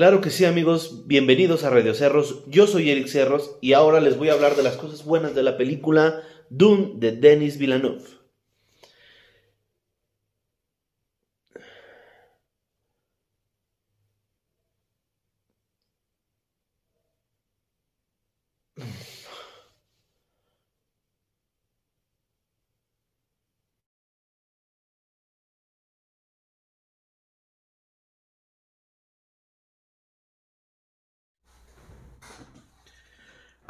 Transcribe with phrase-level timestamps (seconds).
[0.00, 1.06] Claro que sí, amigos.
[1.06, 2.42] Bienvenidos a Radio Cerros.
[2.46, 5.42] Yo soy Eric Cerros y ahora les voy a hablar de las cosas buenas de
[5.42, 8.19] la película Dune de Denis Villeneuve.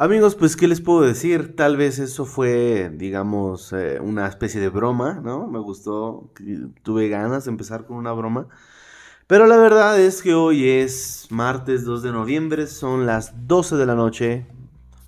[0.02, 1.54] Amigos, pues, ¿qué les puedo decir?
[1.54, 5.46] Tal vez eso fue, digamos, eh, una especie de broma, ¿no?
[5.46, 6.30] Me gustó,
[6.82, 8.48] tuve ganas de empezar con una broma.
[9.26, 13.84] Pero la verdad es que hoy es martes 2 de noviembre, son las 12 de
[13.84, 14.46] la noche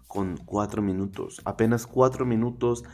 [0.08, 2.84] con 4 minutos, apenas 4 minutos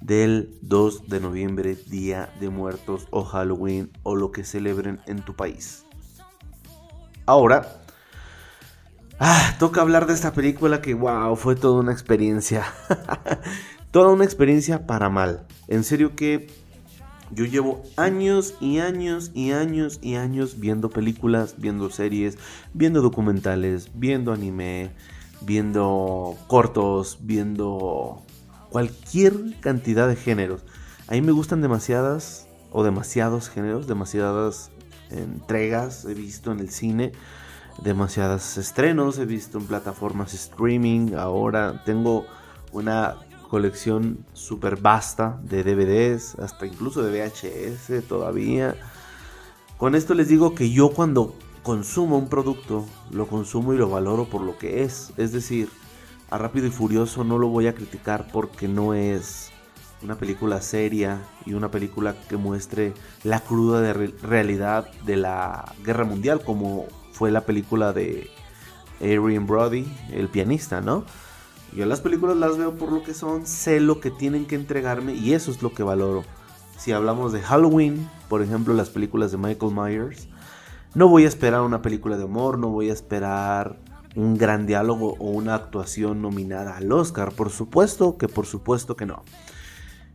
[0.00, 5.34] del 2 de noviembre, Día de Muertos o Halloween o lo que celebren en tu
[5.34, 5.84] país.
[7.26, 7.82] Ahora,
[9.20, 12.64] Ah, toca hablar de esta película que, wow, fue toda una experiencia.
[13.90, 15.44] toda una experiencia para mal.
[15.66, 16.46] En serio que
[17.32, 22.38] yo llevo años y años y años y años viendo películas, viendo series,
[22.74, 24.92] viendo documentales, viendo anime,
[25.40, 28.22] viendo cortos, viendo
[28.70, 30.62] cualquier cantidad de géneros.
[31.08, 34.70] A mí me gustan demasiadas o demasiados géneros, demasiadas
[35.10, 37.12] entregas he visto en el cine
[37.82, 42.26] demasiados estrenos, he visto en plataformas streaming, ahora tengo
[42.72, 43.16] una
[43.48, 48.74] colección súper vasta de DVDs, hasta incluso de VHS todavía.
[49.76, 54.26] Con esto les digo que yo cuando consumo un producto, lo consumo y lo valoro
[54.26, 55.12] por lo que es.
[55.16, 55.68] Es decir,
[56.30, 59.50] a Rápido y Furioso no lo voy a criticar porque no es
[60.02, 62.92] una película seria y una película que muestre
[63.24, 66.86] la cruda realidad de la guerra mundial como
[67.18, 68.30] fue la película de
[69.00, 71.04] Adrian Brody, el pianista, ¿no?
[71.74, 75.14] Yo las películas las veo por lo que son, sé lo que tienen que entregarme
[75.14, 76.22] y eso es lo que valoro.
[76.78, 80.28] Si hablamos de Halloween, por ejemplo, las películas de Michael Myers,
[80.94, 83.80] no voy a esperar una película de amor, no voy a esperar
[84.14, 89.06] un gran diálogo o una actuación nominada al Oscar, por supuesto que por supuesto que
[89.06, 89.24] no.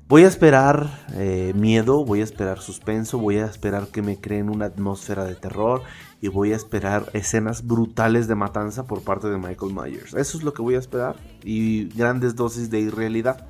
[0.07, 4.49] Voy a esperar eh, miedo, voy a esperar suspenso, voy a esperar que me creen
[4.49, 5.83] una atmósfera de terror
[6.23, 10.13] y voy a esperar escenas brutales de matanza por parte de Michael Myers.
[10.13, 13.45] Eso es lo que voy a esperar y grandes dosis de irrealidad.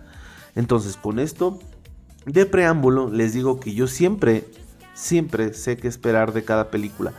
[0.55, 1.59] Entonces, con esto
[2.25, 4.45] de preámbulo, les digo que yo siempre,
[4.95, 7.13] siempre sé qué esperar de cada película.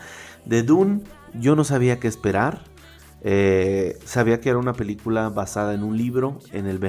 [0.45, 1.03] De Dune,
[1.35, 2.65] yo no sabía qué esperar.
[3.23, 6.81] Eh, sabía que era una película basada en un libro, en el,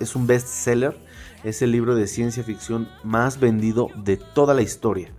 [0.00, 0.96] es un bestseller,
[1.44, 5.12] es el libro de ciencia ficción más vendido de toda la historia.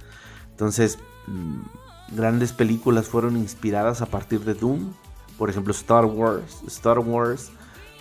[0.49, 4.93] Entonces, mm, grandes películas fueron inspiradas a partir de Doom.
[5.37, 6.61] Por ejemplo, Star Wars.
[6.67, 7.51] Star Wars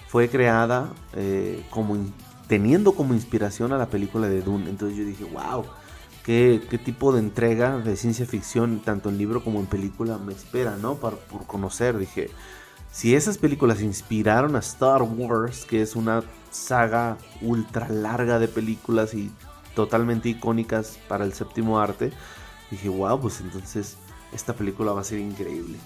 [0.08, 1.96] fue creada eh, como
[2.46, 4.68] teniendo como inspiración a la película de Dune.
[4.68, 5.64] Entonces yo dije, wow,
[6.24, 10.76] qué, tipo de entrega de ciencia ficción, tanto en libro como en película, me espera,
[10.76, 10.96] ¿no?
[10.96, 11.98] por conocer.
[11.98, 12.30] Dije,
[12.94, 16.22] si esas películas inspiraron a Star Wars, que es una
[16.52, 19.32] saga ultra larga de películas y
[19.74, 22.12] totalmente icónicas para el séptimo arte,
[22.70, 23.96] dije, wow, pues entonces
[24.32, 25.78] esta película va a ser increíble.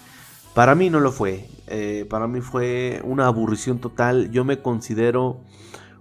[0.54, 1.48] Para mí no lo fue.
[1.66, 4.30] Eh, para mí fue una aburrición total.
[4.30, 5.40] Yo me considero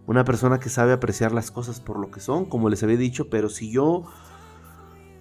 [0.08, 3.30] una persona que sabe apreciar las cosas por lo que son, como les había dicho,
[3.30, 4.06] pero si yo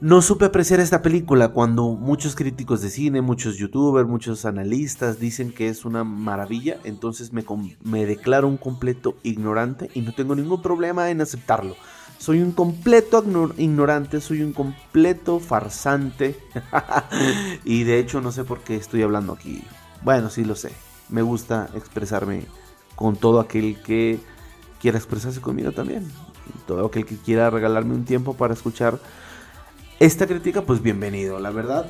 [0.00, 5.52] no supe apreciar esta película cuando muchos críticos de cine, muchos youtubers, muchos analistas dicen
[5.52, 7.44] que es una maravilla, entonces me,
[7.82, 11.76] me declaro un completo ignorante y no tengo ningún problema en aceptarlo.
[12.18, 13.24] Soy un completo
[13.58, 16.38] ignorante, soy un completo farsante.
[17.64, 19.62] y de hecho no sé por qué estoy hablando aquí.
[20.02, 20.72] Bueno, sí lo sé.
[21.08, 22.46] Me gusta expresarme
[22.94, 24.18] con todo aquel que
[24.80, 26.10] quiera expresarse conmigo también.
[26.66, 28.98] Todo aquel que quiera regalarme un tiempo para escuchar
[30.00, 31.38] esta crítica, pues bienvenido.
[31.38, 31.86] La verdad,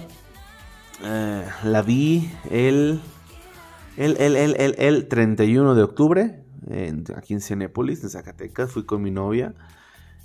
[1.03, 3.01] eh, la vi el,
[3.97, 6.43] el, el, el, el, 31 de octubre
[7.17, 8.71] aquí en Cinépolis, en Zacatecas.
[8.71, 9.55] Fui con mi novia.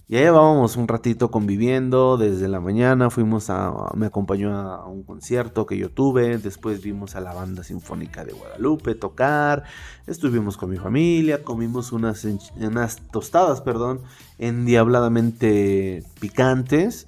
[0.08, 5.04] Y ahí llevábamos un ratito conviviendo desde la mañana, fuimos a, me acompañó a un
[5.04, 9.64] concierto que yo tuve, después vimos a la banda sinfónica de Guadalupe tocar,
[10.08, 12.28] estuvimos con mi familia, comimos unas,
[12.58, 14.02] unas tostadas, perdón,
[14.38, 17.08] endiabladamente picantes,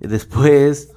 [0.00, 0.90] después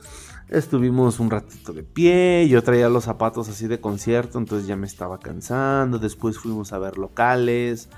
[0.49, 4.87] estuvimos un ratito de pie, yo traía los zapatos así de concierto, entonces ya me
[4.87, 7.89] estaba cansando, después fuimos a ver locales,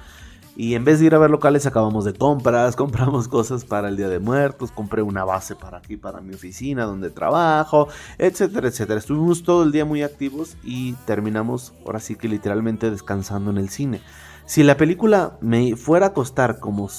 [0.58, 3.98] Y en vez de ir a ver locales, acabamos de compras, compramos cosas para el
[3.98, 9.00] Día de Muertos, compré una base para aquí, para mi oficina donde trabajo, etcétera, etcétera.
[9.00, 13.70] Estuvimos todo el día muy activos y terminamos ahora sí que literalmente descansando en el
[13.70, 14.02] cine.
[14.46, 16.90] Si la película me fuera a costar como,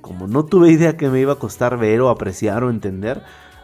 [0.00, 3.22] como no tuve idea que me iba a costar ver o apreciar o entender,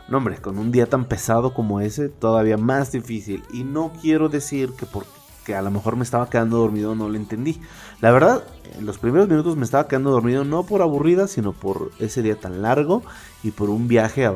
[0.08, 3.42] no hombre, con un día tan pesado como ese, todavía más difícil.
[3.52, 7.17] Y no quiero decir que porque a lo mejor me estaba quedando dormido no lo
[7.17, 7.61] entendí.
[8.00, 8.44] La verdad,
[8.79, 12.38] en los primeros minutos me estaba quedando dormido no por aburrida, sino por ese día
[12.38, 13.02] tan largo
[13.43, 14.32] y por un viaje a,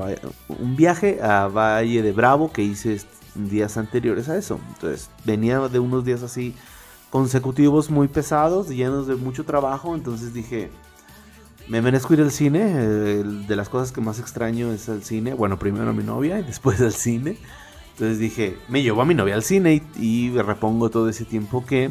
[0.48, 3.00] un viaje a Valle de Bravo que hice
[3.34, 4.58] días anteriores a eso.
[4.74, 6.54] Entonces, venía de unos días así
[7.10, 10.70] consecutivos muy pesados, llenos de mucho trabajo, entonces dije,
[11.68, 15.58] me merezco ir al cine, de las cosas que más extraño es el cine, bueno,
[15.58, 17.38] primero a mi novia y después al cine.
[17.98, 21.90] Entonces dije, me llevo a mi novia al cine y, repongo todo ese tiempo que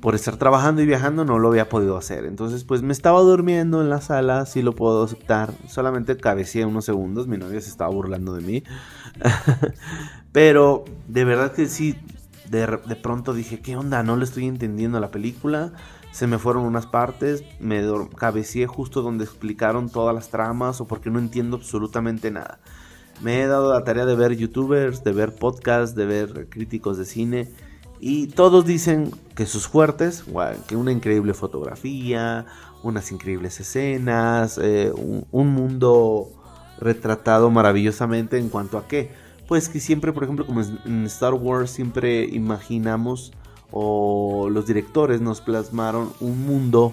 [0.00, 2.24] por estar trabajando y viajando no lo había podido hacer.
[2.24, 5.52] Entonces pues me estaba durmiendo en la sala, sí lo puedo aceptar.
[5.68, 8.64] Solamente cabeceé unos segundos, mi novia se estaba burlando de mí.
[10.32, 11.98] Pero de verdad que sí,
[12.48, 14.02] de, de, pronto dije, ¿qué onda?
[14.02, 15.74] No le estoy entendiendo la película.
[16.10, 17.82] Se me fueron unas partes, me
[18.16, 22.60] cabeceé justo donde explicaron todas las tramas o porque no entiendo absolutamente nada.
[23.24, 27.06] Me he dado la tarea de ver youtubers, de ver podcasts, de ver críticos de
[27.06, 27.48] cine
[27.98, 30.24] y todos dicen que sus fuertes,
[30.68, 32.44] que una increíble fotografía,
[32.82, 36.28] unas increíbles escenas, eh, un, mundo
[36.78, 39.10] retratado maravillosamente en cuanto a qué.
[39.48, 43.32] Pues que siempre, por ejemplo, como en Star Wars, siempre imaginamos
[43.70, 46.92] o los directores nos plasmaron un mundo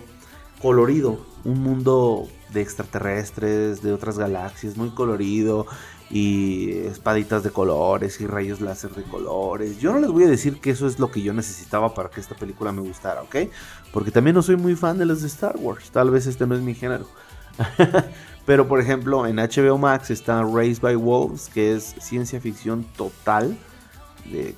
[0.61, 5.67] colorido, un mundo de extraterrestres, de otras galaxias, muy colorido,
[6.11, 9.79] y espaditas de colores y rayos láser de colores.
[9.79, 12.19] Yo no les voy a decir que eso es lo que yo necesitaba para que
[12.19, 13.35] esta película me gustara, ¿ok?
[13.93, 16.55] Porque también no soy muy fan de los de Star Wars, tal vez este no
[16.55, 17.05] es mi género.
[18.45, 23.57] Pero por ejemplo, en HBO Max está Raised by Wolves, que es ciencia ficción total,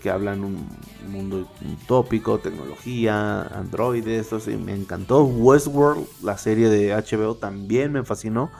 [0.02, 0.68] que hablan un
[1.10, 1.48] mundo
[1.84, 5.24] utópico, tecnología, androides, eso sí, me encantó.
[5.24, 8.52] Westworld, la serie de HBO, también me fascinó.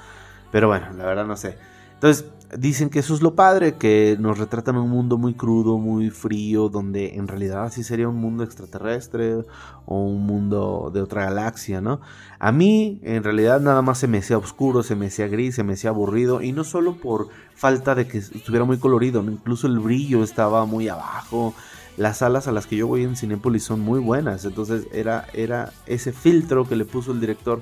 [0.52, 1.58] Pero bueno, la verdad no sé.
[1.96, 2.26] Entonces,
[2.58, 6.70] dicen que eso es lo padre, que nos retratan un mundo muy crudo, muy frío,
[6.70, 9.46] donde en realidad sí sería un mundo extraterrestre
[9.86, 12.02] o un mundo de otra galaxia, ¿no?
[12.40, 15.64] A mí, en realidad, nada más se me hacía oscuro, se me hacía gris, se
[15.64, 19.80] me hacía aburrido, y no solo por falta de que estuviera muy colorido, incluso el
[19.80, 21.54] brillo estaba muy abajo.
[21.96, 25.72] Las salas a las que yo voy en Cinépolis son muy buenas, entonces era, era
[25.86, 27.62] ese filtro que le puso el director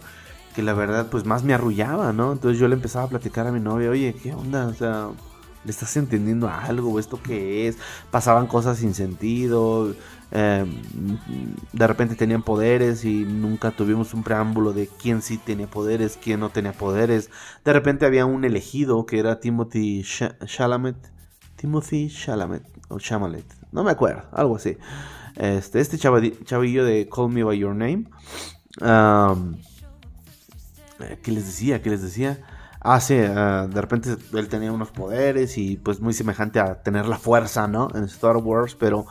[0.52, 2.32] que la verdad pues más me arrullaba, ¿no?
[2.32, 4.68] Entonces yo le empezaba a platicar a mi novia, oye, ¿qué onda?
[4.68, 5.10] O sea,
[5.64, 7.00] ¿le estás entendiendo algo?
[7.00, 7.78] ¿Esto qué es?
[8.10, 9.94] Pasaban cosas sin sentido,
[10.32, 10.70] em,
[11.74, 16.40] de repente tenían poderes y nunca tuvimos un preámbulo de quién sí tenía poderes, quién
[16.40, 17.30] no tenía poderes.
[17.66, 20.04] De repente había un elegido que era Timothy
[20.46, 20.98] Chalamet,
[21.56, 24.78] Timothy Chalamet, o Chamalet, no me acuerdo, algo así.
[25.36, 28.06] Este, este chavillo de Call Me By Your Name.
[31.22, 31.82] ¿Qué les decía?
[31.82, 32.40] ¿Qué les decía?
[32.80, 37.06] Ah, sí, eh, de repente él tenía unos poderes y pues muy semejante a tener
[37.06, 37.90] la fuerza, ¿no?
[37.94, 39.06] En Star Wars, pero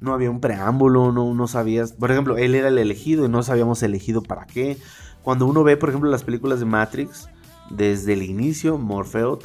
[0.00, 1.92] no había un preámbulo, no, no sabías.
[1.92, 4.78] Por ejemplo, él era el elegido y no sabíamos elegido para qué.
[5.22, 7.28] Cuando uno ve, por ejemplo, las películas de Matrix,
[7.70, 9.40] desde el inicio, Morfeo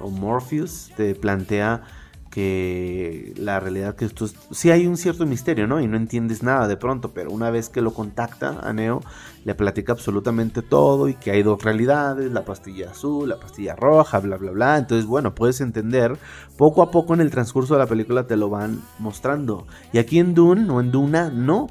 [0.00, 1.82] o Morpheus te plantea
[2.30, 5.80] que la realidad que esto es, sí hay un cierto misterio, ¿no?
[5.80, 9.00] Y no entiendes nada de pronto, pero una vez que lo contacta a Neo,
[9.44, 14.20] le platica absolutamente todo y que hay dos realidades, la pastilla azul, la pastilla roja,
[14.20, 14.78] bla, bla, bla.
[14.78, 16.18] Entonces, bueno, puedes entender,
[16.56, 19.66] poco a poco en el transcurso de la película te lo van mostrando.
[19.92, 21.68] Y aquí en Dune o en Duna, no.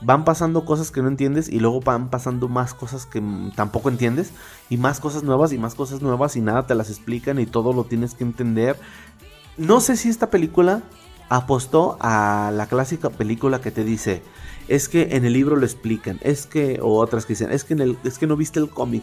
[0.00, 3.20] Van pasando cosas que no entiendes y luego van pasando más cosas que
[3.56, 4.32] tampoco entiendes
[4.70, 7.72] y más cosas nuevas y más cosas nuevas y nada te las explican y todo
[7.72, 8.76] lo tienes que entender
[9.58, 10.82] no sé si esta película
[11.28, 14.22] apostó a la clásica película que te dice,
[14.68, 17.74] es que en el libro lo explican, es que, o otras que dicen, es que,
[17.74, 19.02] en el, es que no viste el cómic,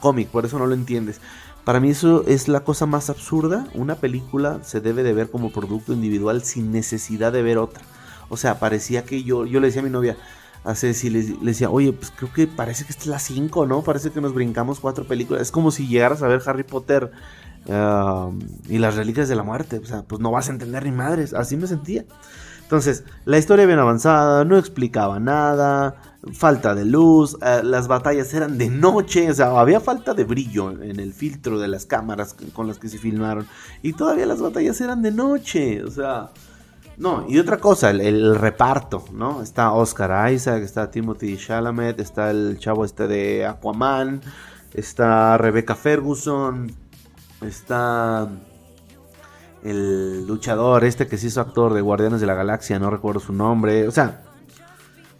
[0.00, 1.20] cómic, por eso no lo entiendes.
[1.64, 3.68] Para mí eso es la cosa más absurda.
[3.74, 7.84] Una película se debe de ver como producto individual sin necesidad de ver otra.
[8.28, 10.16] O sea, parecía que yo, yo le decía a mi novia,
[10.64, 13.66] a Ceci, le, le decía, oye, pues creo que parece que esta es la 5,
[13.66, 13.82] ¿no?
[13.82, 15.42] Parece que nos brincamos cuatro películas.
[15.42, 17.12] Es como si llegaras a ver Harry Potter
[17.66, 19.78] y las reliquias de la muerte.
[19.78, 21.34] O sea, pues no vas a entender ni madres.
[21.34, 22.04] Así me sentía.
[22.72, 25.94] Entonces, la historia bien avanzada, no explicaba nada,
[26.32, 30.70] falta de luz, eh, las batallas eran de noche, o sea, había falta de brillo
[30.70, 33.46] en el filtro de las cámaras con las que se filmaron.
[33.82, 36.30] Y todavía las batallas eran de noche, o sea,
[36.96, 39.42] No, y otra cosa, el, reparto, ¿no?
[39.42, 44.22] Está Oscar Isaac, está Timothy Chalamet, está el chavo este de Aquaman,
[44.72, 46.72] está Rebecca Ferguson,
[47.44, 48.28] está
[49.62, 53.32] el luchador este que se hizo actor de Guardianes de la Galaxia, no recuerdo su
[53.32, 54.22] nombre, o sea,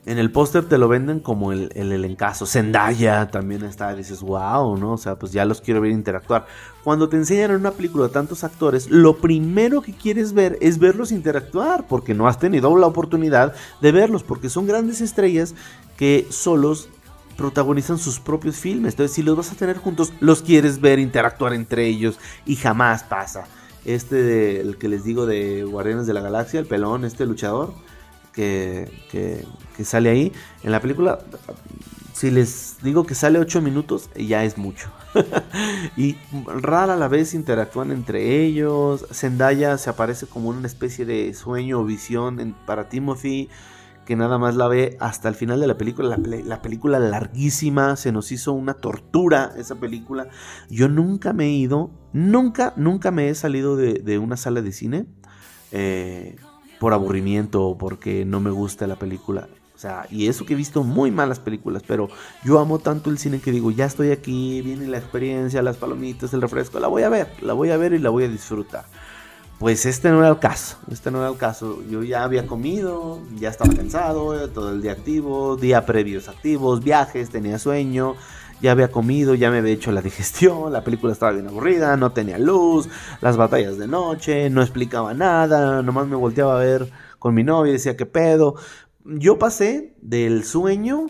[0.04, 2.44] en el póster te lo venden como el, el elencazo.
[2.44, 4.94] Zendaya también está, dices, wow, ¿no?
[4.94, 6.46] O sea, pues ya los quiero ver interactuar.
[6.82, 11.12] Cuando te enseñan en una película tantos actores, lo primero que quieres ver es verlos
[11.12, 15.54] interactuar, porque no has tenido la oportunidad de verlos, porque son grandes estrellas
[15.96, 16.88] que solos
[17.36, 18.94] protagonizan sus propios filmes.
[18.94, 23.02] Entonces, si los vas a tener juntos, los quieres ver interactuar entre ellos y jamás
[23.04, 23.44] pasa.
[23.84, 27.74] Este, de, el que les digo de Guardianes de la Galaxia, el pelón, este luchador
[28.32, 30.32] que, que, sale ahí.
[30.62, 31.18] En la película,
[32.12, 34.90] si les digo que sale 8 minutos, ya es mucho.
[35.96, 39.06] y rara la vez interactúan entre ellos.
[39.12, 43.48] Zendaya se aparece como una especie de sueño o visión para Timothy.
[44.06, 46.16] Que nada más la ve hasta el final de la película.
[46.16, 47.96] La, película larguísima.
[47.96, 50.28] Se nos hizo una tortura esa película.
[50.68, 51.90] Yo nunca me he ido.
[52.12, 55.06] Nunca, nunca me he salido de, de una sala de cine.
[55.72, 56.36] Eh,
[56.78, 59.48] por aburrimiento o porque no me gusta la película.
[59.74, 62.08] O sea, y eso que he visto muy malas películas, pero
[62.44, 66.34] yo amo tanto el cine que digo, ya estoy aquí, viene la experiencia, las palomitas,
[66.34, 68.84] el refresco, la voy a ver, la voy a ver y la voy a disfrutar.
[69.62, 71.84] Pues este no era el caso, este no era el caso.
[71.88, 77.30] Yo ya había comido, ya estaba cansado, todo el día activo, día previos activos, viajes,
[77.30, 78.16] tenía sueño,
[78.60, 82.10] ya había comido, ya me había hecho la digestión, la película estaba bien aburrida, no
[82.10, 82.88] tenía luz,
[83.20, 86.90] las batallas de noche, no explicaba nada, nomás me volteaba a ver
[87.20, 88.56] con mi novia y decía, ¿qué pedo?
[89.04, 91.06] Yo pasé del sueño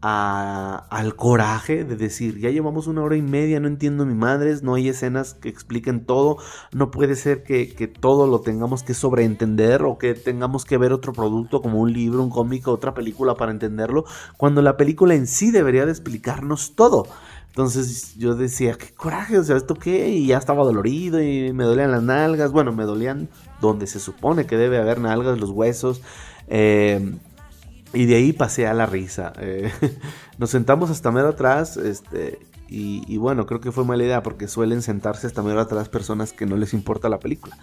[0.00, 4.74] al coraje de decir, ya llevamos una hora y media, no entiendo mi madres, no
[4.74, 6.36] hay escenas que expliquen todo,
[6.72, 7.66] no puede ser que,
[8.00, 12.22] todo lo tengamos que sobreentender o que tengamos que ver otro producto como un libro,
[12.22, 14.04] un cómic, otra película para entenderlo,
[14.36, 17.06] cuando la película en sí debería de explicarnos todo.
[17.48, 20.10] Entonces yo decía, qué coraje, o sea, ¿esto qué?
[20.10, 23.28] Y ya estaba dolorido y me dolían las nalgas, bueno, me dolían
[23.60, 26.02] donde se supone que debe haber nalgas, los huesos.
[26.46, 27.18] Eh,
[27.92, 29.32] y de ahí pasé a la risa.
[29.38, 29.72] Eh,
[30.38, 31.76] nos sentamos hasta medio atrás.
[31.76, 32.38] Este,
[32.70, 36.44] y, bueno, creo que fue mala idea porque suelen sentarse hasta medio atrás personas que
[36.44, 37.56] no les importa la película.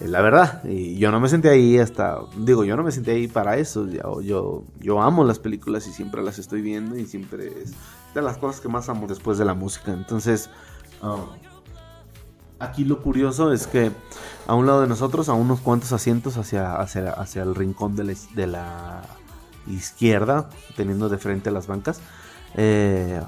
[0.00, 3.28] La verdad, y yo no me senté ahí hasta, digo, yo no me senté ahí
[3.28, 3.86] para eso.
[4.20, 7.74] Yo, yo, amo las películas y siempre las estoy viendo y siempre es
[8.12, 9.92] de las cosas que más amo después de la música.
[9.92, 10.50] Entonces,
[11.00, 11.20] um,
[12.58, 13.92] aquí lo curioso es que
[14.48, 18.46] a un lado de nosotros, a unos cuantos asientos hacia, hacia, hacia el rincón de
[18.48, 19.04] la
[19.66, 22.00] izquierda, teniendo de frente las bancas,
[22.54, 23.20] eh,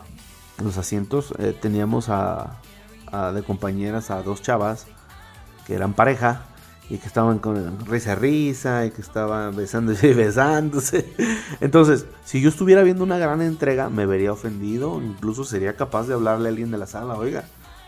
[0.62, 2.58] los asientos, eh, teníamos a,
[3.34, 4.86] de compañeras a dos chavas
[5.66, 6.42] que eran pareja
[6.90, 11.14] y que estaban con risa risa y que estaban besándose y besándose.
[11.60, 16.14] Entonces, si yo estuviera viendo una gran entrega, me vería ofendido, incluso sería capaz de
[16.14, 17.44] hablarle a alguien de la sala, oiga,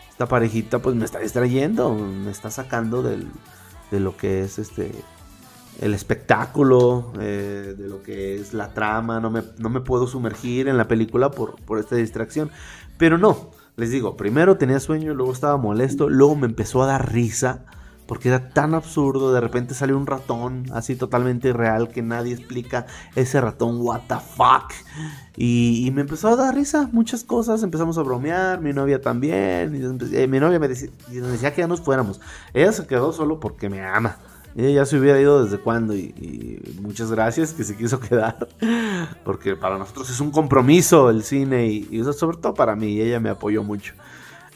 [0.09, 3.27] esta parejita pues me está distrayendo, me está sacando del,
[3.91, 4.91] de lo que es este
[5.81, 10.67] el espectáculo, eh, de lo que es la trama, no me, no me puedo sumergir
[10.67, 12.51] en la película por, por, esta distracción.
[12.97, 17.11] Pero no, les digo, primero tenía sueño, luego estaba molesto, luego me empezó a dar
[17.11, 17.65] risa,
[18.07, 22.87] porque era tan absurdo, de repente salió un ratón así totalmente irreal que nadie explica
[23.15, 24.73] ese ratón, what the fuck.
[25.37, 30.27] Y, me empezó a dar risa muchas cosas, empezamos a bromear, mi novia también, y,
[30.27, 32.19] mi novia me decía, decía que ya nos fuéramos.
[32.53, 34.17] Ella se quedó solo porque me ama.
[34.59, 38.47] Ella ya se hubiera ido desde cuando y, muchas gracias que se quiso quedar
[39.23, 43.19] porque para nosotros es un compromiso el cine y, sobre todo para mí y ella
[43.19, 43.93] me apoyó mucho.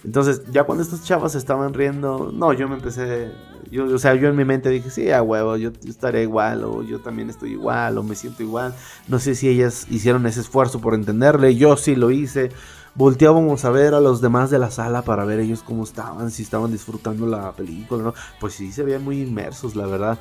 [0.03, 3.31] Entonces ya cuando estas chavas estaban riendo, no, yo me empecé,
[3.72, 6.83] yo, o sea, yo en mi mente dije, sí, a huevo, yo estaré igual o
[6.83, 8.75] yo también estoy igual o me siento igual.
[9.07, 12.51] No sé si ellas hicieron ese esfuerzo por entenderle, yo sí lo hice
[12.95, 16.43] volteábamos a ver a los demás de la sala para ver ellos cómo estaban, si
[16.43, 18.13] estaban disfrutando la película, ¿no?
[18.39, 20.19] Pues sí, se veían muy inmersos, la verdad.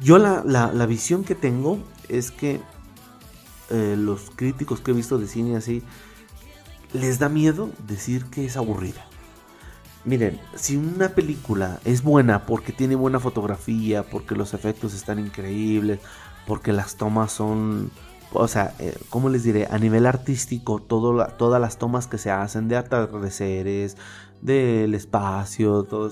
[0.00, 2.60] Yo la, la, visión que tengo es que
[3.70, 5.82] eh, los críticos que he visto de cine así,
[6.92, 9.04] les da miedo decir que es aburrida.
[10.04, 15.98] Miren, si una película es buena porque tiene buena fotografía, porque los efectos están increíbles,
[16.46, 17.90] porque las tomas son
[18.32, 19.66] o sea, eh, ¿cómo les diré?
[19.70, 23.96] A nivel artístico, todas las tomas que se hacen de atardeceres,
[24.42, 26.10] del espacio, todo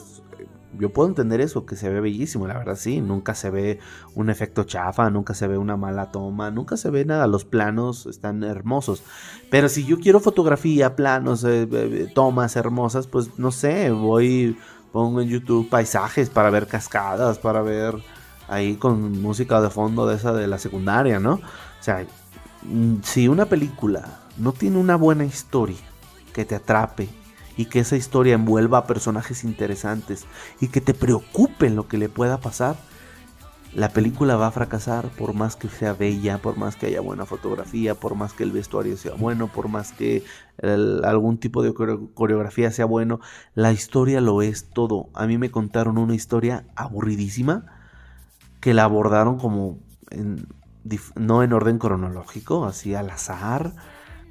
[0.78, 3.78] yo puedo entender eso, que se ve bellísimo, la verdad sí, nunca se ve
[4.14, 8.06] un efecto chafa, nunca se ve una mala toma, nunca se ve nada, los planos
[8.06, 9.02] están hermosos.
[9.50, 14.58] Pero si yo quiero fotografía, planos, eh, eh, tomas hermosas, pues no sé, voy,
[14.92, 17.94] pongo en YouTube paisajes para ver cascadas, para ver
[18.48, 21.34] ahí con música de fondo de esa de la secundaria, ¿no?
[21.34, 22.06] O sea,
[22.62, 25.78] mm, si una película no tiene una buena historia
[26.32, 27.08] que te atrape
[27.56, 30.26] y que esa historia envuelva a personajes interesantes
[30.60, 32.76] y que te preocupe lo que le pueda pasar,
[33.74, 37.26] la película va a fracasar por más que sea bella, por más que haya buena
[37.26, 40.24] fotografía, por más que el vestuario sea bueno, por más que
[41.04, 43.20] algún tipo de coreografía sea bueno.
[43.54, 45.10] La historia lo es todo.
[45.12, 47.75] A mí me contaron una historia aburridísima
[48.66, 49.78] que la abordaron como
[51.14, 53.74] no en orden cronológico, así al azar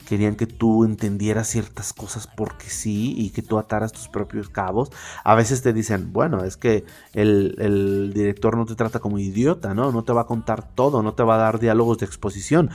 [0.10, 4.92] querían que tú entendieras ciertas cosas porque sí y que tú ataras tus propios cabos.
[5.24, 9.94] A veces te dicen, bueno, es que el, director no te trata como idiota, ¿no?
[9.94, 12.72] No te va a contar todo, no te va a dar diálogos de exposición.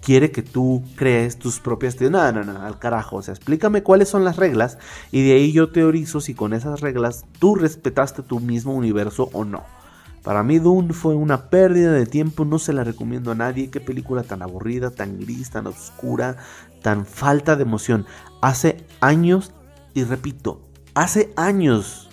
[0.00, 2.00] Quiere que tú crees tus propias...
[2.00, 3.16] No, no, no, al carajo.
[3.16, 4.78] O sea, explícame cuáles son las reglas
[5.12, 9.44] y de ahí yo teorizo si con esas reglas tú respetaste tu mismo universo o
[9.44, 9.83] no.
[10.24, 13.70] Para mí Dune fue una pérdida de tiempo, no se la recomiendo a nadie.
[13.70, 16.38] Qué película tan aburrida, tan gris, tan oscura,
[16.80, 18.06] tan falta de emoción.
[18.40, 19.52] Hace años,
[19.92, 20.62] y repito,
[20.94, 22.08] hace años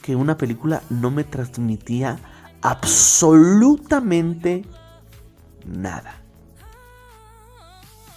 [0.00, 2.18] que una película no me transmitía
[2.62, 4.64] absolutamente
[5.66, 6.22] nada.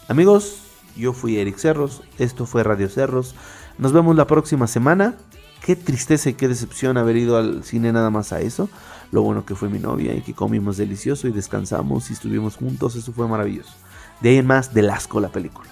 [0.07, 0.61] Amigos,
[0.95, 3.35] yo fui Eric Cerros, esto fue Radio Cerros.
[3.77, 5.17] Nos vemos la próxima semana.
[5.65, 8.69] Qué tristeza y qué decepción haber ido al cine nada más a eso.
[9.11, 12.95] Lo bueno que fue mi novia y que comimos delicioso y descansamos y estuvimos juntos,
[12.95, 13.73] eso fue maravilloso.
[14.21, 15.69] De ahí en más, del asco la película.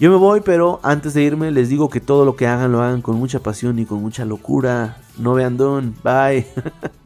[0.00, 2.82] Yo me voy, pero antes de irme les digo que todo lo que hagan lo
[2.82, 4.98] hagan con mucha pasión y con mucha locura.
[5.18, 6.46] No vean don, bye.